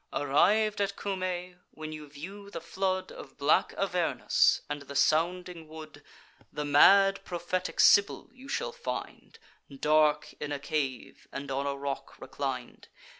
[0.13, 6.01] Arriv'd at Cumae, when you view the flood Of black Avernus, and the sounding wood,
[6.51, 9.37] The mad prophetic Sibyl you shall find,
[9.69, 12.87] Dark in a cave, and on a rock reclin'd.